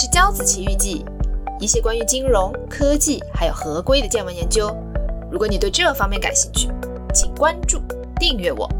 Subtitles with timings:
[0.00, 1.04] 是骄子奇遇记，
[1.58, 4.68] 一些关于金融科技还有合规的见闻研究。
[5.28, 6.68] 如果你对这方面感兴趣，
[7.12, 7.80] 请关注
[8.16, 8.70] 订阅我。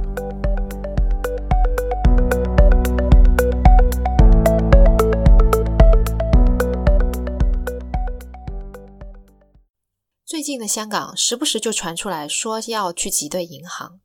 [10.25, 13.98] 最近的香港时不时就传出来说要去挤兑银行。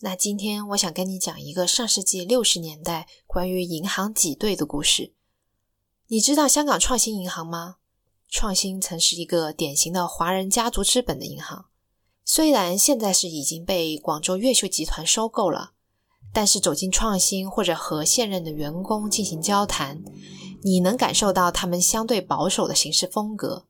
[0.00, 5.17] 那今天我想跟你讲一个上世纪六十年代关于银行挤兑的故事。
[6.10, 7.76] 你知道香港创新银行吗？
[8.30, 11.66] 创新曾是一个典型的华人家族资本的银行，
[12.24, 15.72] 虽然现在是已经被广州越秀集团收购了，
[16.32, 20.02] 但是走进创新或者和现任的员工进行交谈，
[20.62, 23.66] 你能感受到他们相对保守的行事风格。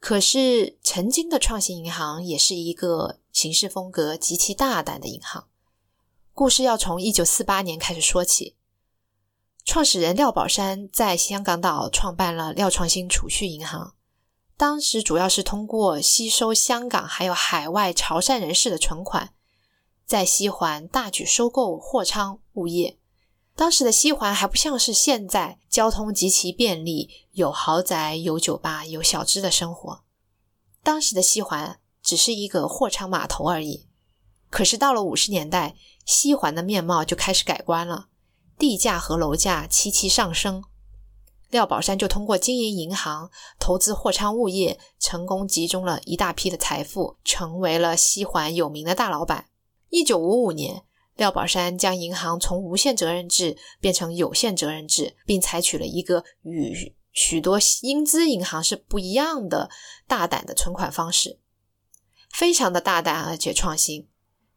[0.00, 5.46] 可是，曾经的创新银行也是一个行事风格极其大胆的银行。
[6.32, 8.56] 故事要从一九四八年开始说起。
[9.64, 13.94] 创始人廖宝山在香港岛创办了廖创新储蓄银行，
[14.56, 19.32] 当时主要是通过吸收香港还有海外潮汕人士的存款，
[20.04, 22.98] 在西环大举收购货仓物业。
[23.54, 30.02] 当时的西环还不像是现在，交通极其便利，有豪宅、有酒吧、有小资的生活。
[30.82, 33.86] 当时的西环只是一个货仓码头而已。
[34.50, 38.08] 可是到了五十年代，西环的面貌就开始改观了。
[38.62, 40.62] 地价和楼价齐齐上升，
[41.50, 49.48] 廖宝山就通过经营银行、投资货仓物业，成功集中了一大批的财富，成为了西环有名的大老板。
[49.88, 50.84] 一九五五年，
[51.16, 59.70] 廖宝山将银行从无限责任制变成有限责任制，并采取了一个与许多英资银行是不一样的
[60.06, 61.40] 大胆的存款方式，
[62.30, 64.06] 非常的大胆而且创新，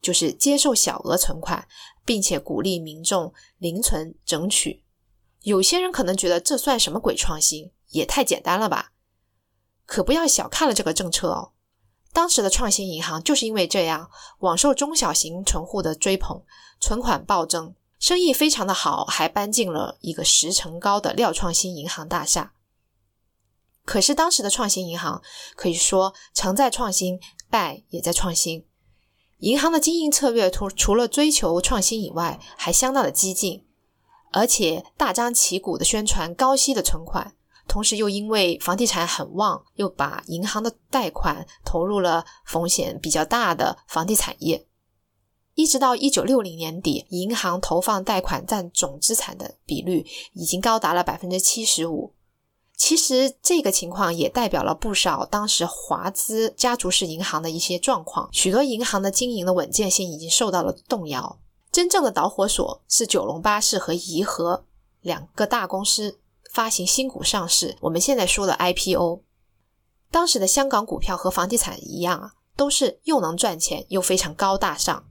[0.06, 1.68] 就是接受小额存款。
[2.06, 4.84] 并且鼓励民众零存整取。
[5.42, 7.72] 有些人可能觉得这算什么鬼创新？
[7.90, 8.92] 也太简单了吧！
[9.88, 11.54] 可不要小看了这个政策哦。
[12.14, 16.44] 当时的创新银行就是因为这样，广受中小型存户的追捧，
[16.80, 22.54] 存款暴增，生意非常的好，还搬进了一个十层高的廖创新银行大厦。
[23.84, 25.24] 可是当时的创新银行
[25.56, 28.68] 可以说成在创新，败也在创新。
[29.40, 33.64] 银行的经营策略除除了追求创新以外，还相当的激进，
[34.32, 37.36] 而且大张旗鼓的宣传高息的存款，
[37.68, 44.66] 同时又因为房地产很旺，又把银行的贷款投入了风险比较大的房地产业。
[45.54, 52.14] 一直到一九六零年底，银行投放贷款占总资产的比率已经高达了百分之七十五。
[52.78, 61.40] 其实这个情况也代表了不少当时华资家族式银行的一些状况，许多银行的经营的稳健性已经受到了动摇。
[61.72, 64.66] 真正的导火索是九龙巴士和怡和
[65.02, 66.20] 两个大公司
[66.52, 69.22] 发行新股上市，我们现在说的 IPO。
[70.12, 75.06] 当时的香港股票和房地产一样啊，都是又能赚钱又非常高大上。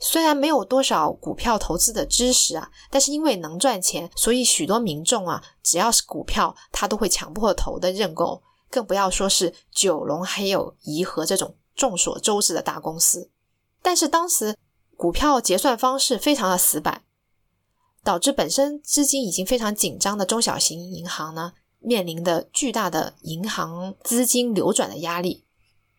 [0.00, 13.30] 虽然没有多少股票投资的知识啊，但是因为能赚钱，所以许多民众啊，只要是股票，他都会强迫投的认购，更不要说是九龙还有怡和这种众所周知的大公司。
[13.82, 14.56] 但是当时
[14.96, 17.02] 股票结算方式非常的死板，
[18.04, 25.44] 导致本身资金已经非常紧张的中小型银行呢，面临的巨大的银行资金流转的压力。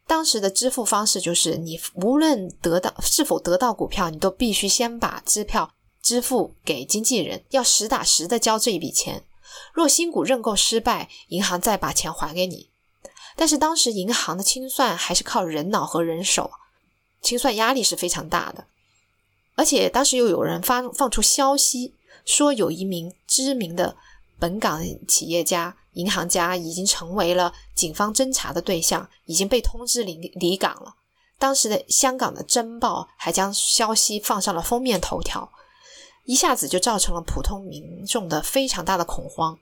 [0.10, 5.72] 当时的支付方式就是，你无论得到是否得到股票，你都必须先把支票
[6.02, 9.24] 支付给经纪人，要实打实的交这一笔钱。
[9.72, 12.72] 若新股认购失败，银行再把钱还给你。
[13.36, 16.50] 但是当时银行的清算还是靠人脑和人手，
[17.22, 18.66] 清算压力是非常大的。
[19.54, 21.94] 而且当时又有人发放出消息，
[22.26, 23.96] 说有一名知名的
[24.40, 25.76] 本港企业家。
[25.94, 30.96] 银行家已经成为了警方侦查的对象，已经被通知离离港了。
[31.40, 35.52] 当时的香港的《侦报》还将消息放上了封面头条，
[36.26, 39.58] 一下子就造成了普通民众的非常大的恐慌。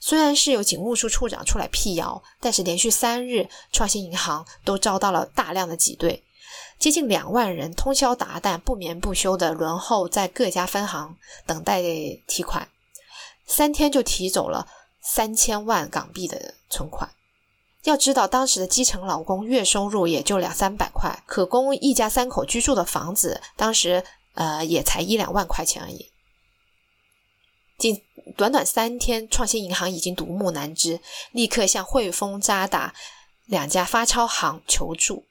[0.00, 6.22] 虽然是有警务处处长出来辟谣，但是连续三日，创新银行都遭到了大量的挤兑，
[6.78, 11.16] 接近两万人通宵达旦、不眠不休的轮候在各家分行
[11.46, 11.80] 等待
[12.26, 12.68] 提款，
[13.58, 14.68] 三天就提走了。
[15.00, 17.10] 三千万港币的存款，
[17.82, 26.12] 要知道当时的基层劳工月收入也就两三百块，可供一家三口居住的房子，当时呃也才一两万块钱而已。
[27.78, 28.00] 仅
[28.36, 31.00] 短短三天，创新银行已经独木难支，
[31.32, 32.94] 立刻向汇丰、渣打
[33.46, 35.27] 两家发钞行求助。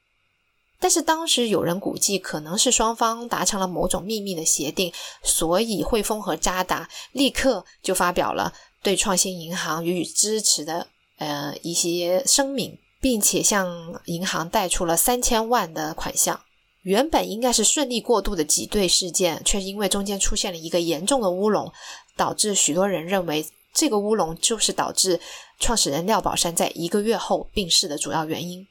[0.80, 4.92] 但是当时有人估计，可能是双方达成了某种秘密的协定，
[5.22, 8.52] 所以汇丰和渣打立刻就发表了
[8.82, 10.86] 对创新银行予以支持的
[11.18, 16.40] 呃一些声明，并且向银行贷出了三千万的款项。
[16.82, 21.70] 原本应该是顺利过渡的挤兑事件，却因为中间出现了一个严重的乌龙，
[22.16, 25.20] 导致许多人认为这个乌龙就是导致
[25.58, 28.64] 创始人廖宝山在一个月后病逝的主要原因。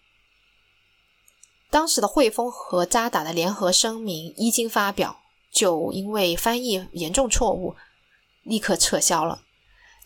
[1.70, 5.18] 当时的汇丰和渣打的联合声明一经发表，
[5.52, 7.76] 就因为翻译严重错误，
[8.44, 9.42] 立刻撤销了。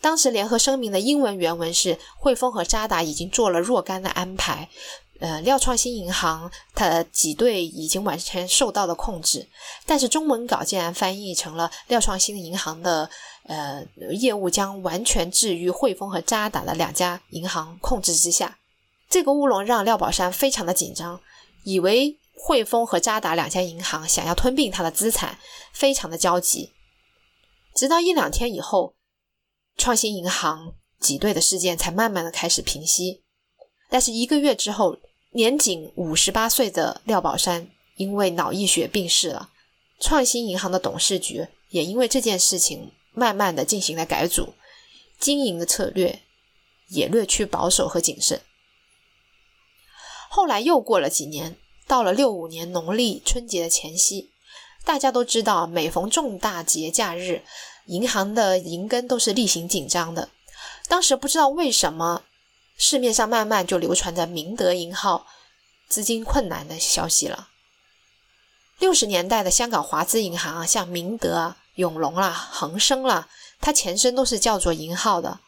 [0.00, 4.68] 当时联合声明的英文原文是：汇丰和渣打已经做了若干的安排。
[5.20, 9.48] 呃，廖创新银行它的挤兑已经完全受到了控制，
[9.86, 13.08] 但是中文稿竟然翻译成了廖创新银行的
[13.44, 18.58] 呃业务将完全置于汇丰和渣打的两家银行控制之下。
[19.08, 21.20] 这个乌龙让廖宝山非常的紧张，
[21.64, 25.38] 以为汇丰和渣打两家银行想要吞并他的资产，
[25.72, 26.72] 非常的焦急。
[27.74, 28.94] 直到一两天以后，
[29.76, 33.22] 创新银行挤兑的事件才慢慢的开始平息，
[33.88, 34.98] 但是一个月之后。
[35.34, 37.66] 年仅五十八岁的廖宝山
[37.96, 39.48] 因为脑溢血病逝了，
[39.98, 44.52] 创新银行的董事局也因为这件事情慢慢的进行了改组，
[45.18, 46.20] 经营的策略
[46.90, 48.42] 也略趋保守和谨慎。
[50.34, 54.30] 后来又过了几年，到了六五年农历春节的前夕，
[54.82, 57.42] 大家都知道，每逢重大节假日，
[57.84, 60.30] 银行的银根都是例行紧张的。
[60.88, 62.22] 当时不知道为什么。
[62.78, 65.26] 市面上慢慢就流传着明德银号
[65.86, 67.48] 资金困难的消息了。
[68.78, 73.28] 六十年代的香港华资银行啊，像明德啊、永隆啦、恒生啦，
[73.60, 75.40] 它前身都是叫做银号的。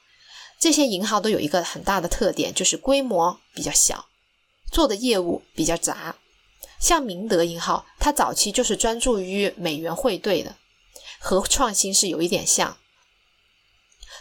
[0.60, 4.04] 这些银号都有一个很大的特点，就是规模比较小，
[4.70, 6.16] 做的业务比较杂。
[6.80, 10.56] 像明德银行，它早期就是专注于美元汇兑的，
[11.18, 12.76] 和创新是有一点像。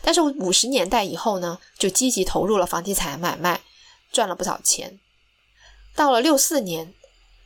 [0.01, 3.61] 但是五十年代以后呢，就积极投入了房地产买卖，
[4.11, 4.99] 赚了不少钱。
[5.95, 6.93] 到了六四年，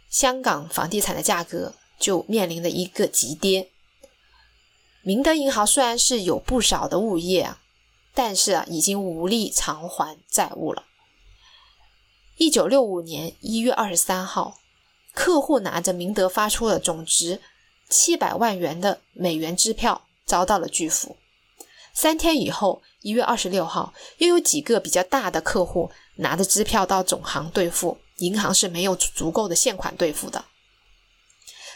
[0.09, 3.71] 香港房地产的价格就面临了一个急跌。
[5.01, 7.61] 明德银行虽然是有不少的物业啊，
[8.13, 10.83] 但是啊，已经无力偿还债务了。
[12.37, 14.59] 一九六五年一月二十三号，
[15.11, 17.41] 客户拿着明德发出的总值
[17.89, 21.17] 七百万元的美元支票，遭到了拒付。
[21.95, 30.45] 三天以后，一月二十六号，又有几个比较大的客户拿着支票到总行兑付，银行是没有足够的现款兑付的。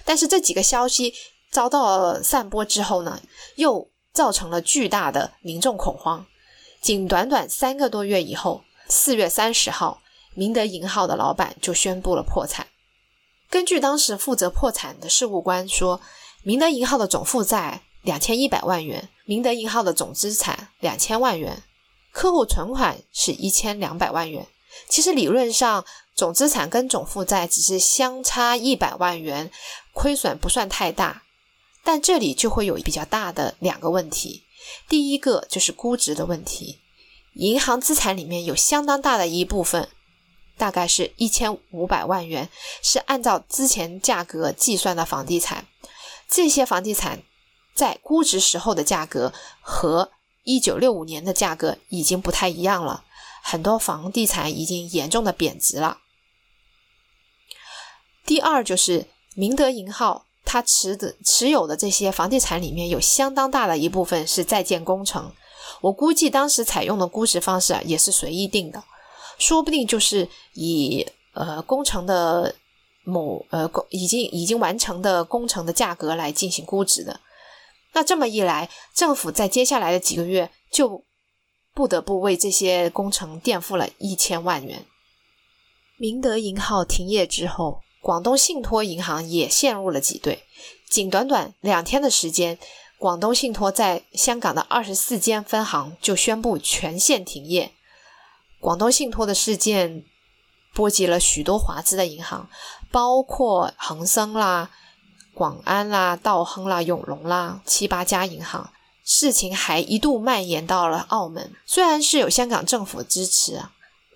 [0.05, 1.11] 但是这几个消息
[1.49, 3.19] 遭到散播之后呢，
[3.55, 6.23] 又造成了巨大的民众恐慌。
[6.79, 12.67] 仅短短三个多月以后，四月三十号，明德银号的老板就宣布了破产。
[13.49, 15.99] 根据当时负责破产的事务官说，
[16.43, 19.09] 明德银号的总负债两千一百万元。
[19.25, 21.63] 明德银号的总资产两千万元，
[22.11, 24.47] 客户存款是一千两百万元。
[24.87, 25.85] 其实理论上，
[26.15, 29.51] 总资产跟总负债只是相差一百万元，
[29.93, 31.23] 亏损不算太大。
[31.83, 34.43] 但这里就会有比较大的两个问题。
[34.87, 36.79] 第一个就是估值的问题。
[37.35, 39.89] 银行资产里面有相当大的一部分，
[40.61, 42.47] 大概是一千五百万元，
[42.81, 45.65] 是按照之前价格计算的房地产。
[46.29, 47.23] 这些房地产。
[47.73, 50.11] 在估值时候的价格和
[50.43, 53.05] 一九六五年的价格已经不太一样了，
[53.41, 55.99] 很多房地产已经严重的贬值了。
[58.25, 65.33] 第二就是明德银号，它持的持有的这些房地产里面有相当大的一部分是在建工程，
[65.79, 68.83] 我估计当时采用的估值方式啊也是随意定的，
[69.41, 72.55] 说不定就是以呃工程的
[73.03, 77.19] 某呃工已经已经完成的工程的价格来进行估值的。
[77.93, 81.03] 那这么一来，政府在接下来的几个月就
[81.73, 84.85] 不得不为这些工程垫付了一千万元。
[85.97, 90.43] 明德银号停业之后，广东信托银行也陷入了挤兑。
[90.87, 92.59] 仅短短两天的时间，
[92.99, 97.71] 广东信托在香港的二十四间分行就宣布全线停业。
[98.61, 100.05] 广东信托的事件
[100.73, 102.49] 波及了许多华资的银行，
[102.91, 104.71] 包括恒生啦。
[105.33, 108.71] 广安啦、道亨啦、永隆啦，七八家银行，
[109.03, 111.53] 事情还一度蔓延到了澳门。
[111.65, 113.63] 虽然是有香港政府支持，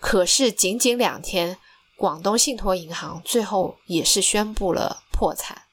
[0.01, 1.57] 可是仅仅两天，
[1.97, 5.63] 广东信托银行最后也是宣布了破产。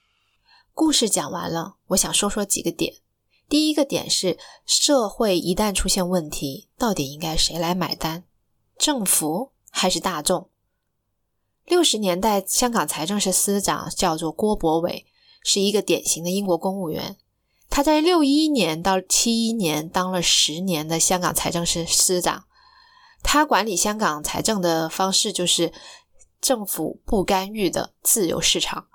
[0.73, 2.95] 故事讲完了，我想说说几个点。
[3.49, 8.25] 第一个点是，社会一旦出现问题，到底应该谁来买单？
[8.83, 10.51] 政府还是大众？
[11.65, 15.07] 六十年代，香港财政司司长叫做郭伯伟。
[15.45, 17.17] 是一个典型的英国公务员，
[17.71, 22.47] 他在六一年到七一年当了十年的香港财政司司长。
[23.23, 25.73] 他管理香港财政的方式就是
[26.41, 28.89] 政府不干预的自由市场，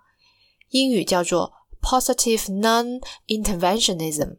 [0.71, 4.35] 英语叫做 positive non-interventionism。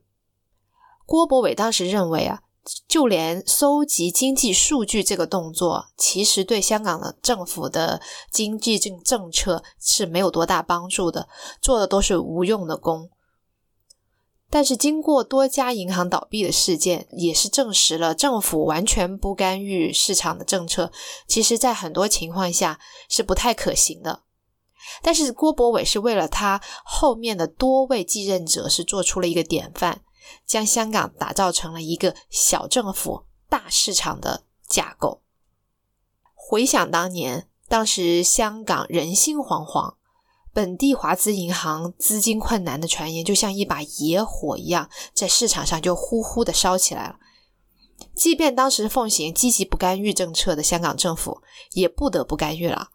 [1.07, 2.43] 郭伯伟当时认为啊，
[2.87, 11.29] 就连搜集经济数据这个动作，其实对香港的政府的经济政政策是没有多大帮助的，
[11.61, 13.11] 做的都是无用的功。
[14.51, 20.91] 但是，经过多家银行倒闭的事件，也是证实了政府完全不干预市场的政策，
[21.27, 24.23] 其实在很多情况下是不太可行的。
[25.03, 30.01] 但是，郭伯伟是为了他后面的多位继任者，是做出了一个典范，
[30.47, 35.23] 将香港打造成了一个小政府大市场的架构。
[36.35, 39.95] 回想当年，当时香港人心惶惶。
[40.55, 47.19] 本地华资银行资金困难的传言，就像一把野火一样，在市场上就呼呼的烧起来了。
[48.15, 52.89] 即便当时奉行积极不干预政策的香港政府，也不得不干预了。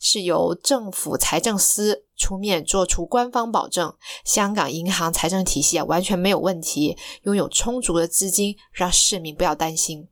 [0.00, 10.08] 是由政府财政司出面做出官方保证，香港银行财政体系啊完全没有问题，拥有充足的资金，让市民不要担心。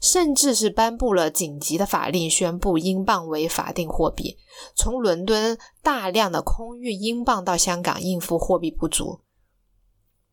[0.00, 4.38] 甚至是颁布了紧急的法令，宣布英镑为法定货币，
[4.74, 9.20] 从伦敦大量的空运英镑到香港应付货币不足。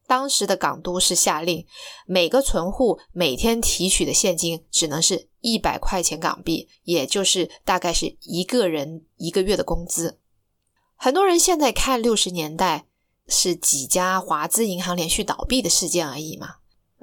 [0.10, 1.68] 当时的港督是下令，
[2.08, 10.18] 每个存户每天提取的现金只能是一百块钱港币，也就是大概是一个人一个月的工资。
[10.96, 12.88] 很多人现在看六十年代
[13.28, 16.56] 是几家华资银行连续倒闭的事件而已嘛。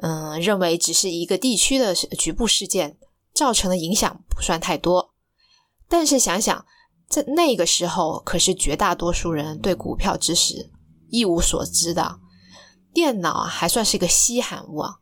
[0.02, 2.98] 嗯，认为只是一个地区的局部事件
[3.32, 5.14] 造成的影响不算太多，
[5.88, 6.66] 但是想想
[7.08, 10.72] 在那个时候，可是绝大多数人对股票知识
[11.08, 12.18] 一无所知的，
[12.96, 15.00] 电脑还算是一个稀罕物啊。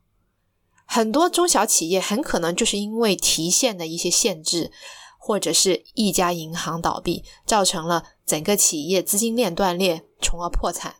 [0.84, 4.72] 很多中小企业很可能就是因为提现的一些限制，
[5.16, 10.96] 或者是一家银行倒闭，造成了整个企业资金链断裂，从而破产。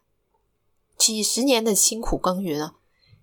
[0.97, 2.75] 几十年的辛苦耕耘啊。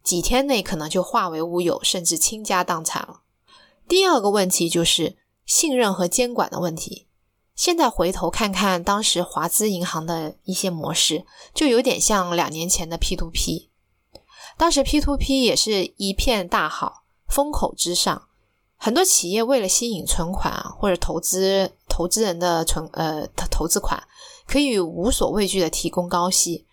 [0.03, 3.21] 几天内可能就化为乌有，甚至倾家荡产了。
[3.87, 7.07] 第二个问题就是信任和监管的问题。
[7.55, 13.69] 现在回头看看当时华资银行的一些模式，就有点像两年前的 P to P。
[14.57, 18.27] 当时 P to P 也是一片大好，风口之上，
[18.77, 24.01] 很多企业为了吸引存款或者投资投资人的存呃投资款，
[24.47, 26.67] 可以无所畏惧的提供高息。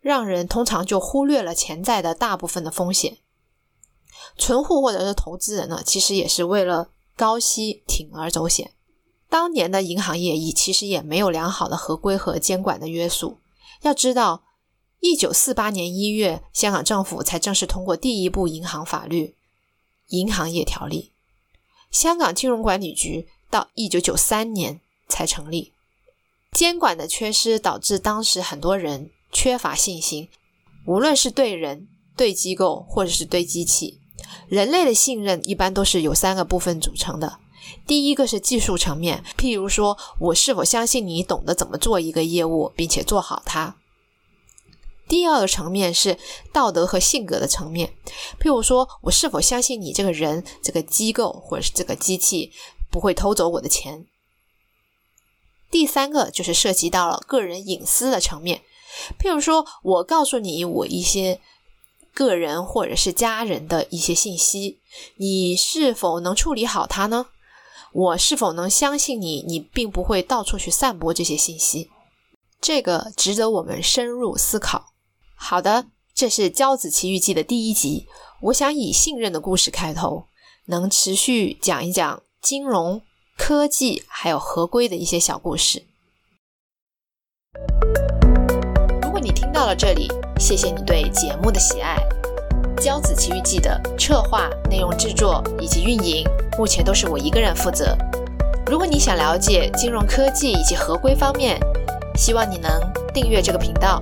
[0.00, 3.18] 让人通常就忽略了潜在的大部分的风险。
[4.38, 8.75] 存户或者是投资人呢，其实也是为了高息铤而走险。
[9.28, 13.38] 当年的银行业已其实也没有良好的合规和监管的约束。
[13.82, 14.44] 要知道，
[15.00, 19.26] 一九四八年一月，香港政府才正式通过第一部银行法律
[20.08, 21.12] 《银行业条例》，
[21.96, 25.72] 香港金融管理局到一九九三年才成立。
[26.52, 29.10] 监管的缺失导致当时很多人。
[29.32, 30.30] 缺乏信心，
[30.86, 34.00] 无论是对人、对机构，或者是对机器，
[34.48, 37.40] 人类的信任一般都是由三个部分组成的。
[37.86, 43.76] 第一个是技术层面，譬如说我是否相信你懂得怎么做一个业务，并且做好它。
[45.08, 46.18] 第二个层面是
[46.52, 47.94] 道德和性格的层面，
[48.40, 52.52] 譬如说我是否相信你这个人、这个机构或者是这个机器
[52.90, 54.06] 不会偷走我的钱。
[55.70, 58.62] 第三个就是涉及到了个人隐私的层面。
[59.18, 61.40] 譬如说，我告诉你我一些
[62.14, 64.80] 个人或者是家人的一些信息，
[65.16, 67.26] 你是否能处理好它呢？
[67.96, 69.42] 我是否能相信你？
[69.48, 71.90] 你并不会到处去散播这些信息，
[72.60, 74.92] 这个值得我们深入思考。
[75.34, 78.06] 好的，这是《骄子奇遇记》的第一集，
[78.42, 80.26] 我想以信任的故事开头，
[80.66, 83.00] 能持续讲一讲金融
[83.38, 85.86] 科技还有合规的一些小故事。
[89.00, 91.96] 如果你听到了这里，谢谢你对节目的喜爱。
[92.76, 96.24] 《骄子奇遇记》的策划、内容制作以及运营，
[96.58, 97.96] 目前都是我一个人负责。
[98.66, 101.58] 如果你想了解金融科技以及合规方面，
[102.16, 102.70] 希望你能
[103.12, 104.00] 订阅这个频道。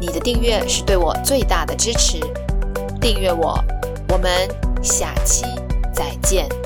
[0.00, 2.18] 你的订阅是对我最大的支持。
[3.00, 3.58] 订阅我，
[4.08, 4.30] 我们
[4.82, 5.44] 下期
[5.92, 6.63] 再见。